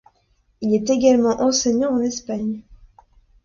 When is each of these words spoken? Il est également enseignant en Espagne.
Il 0.61 0.73
est 0.73 0.89
également 0.89 1.39
enseignant 1.41 1.91
en 1.95 1.99
Espagne. 1.99 2.63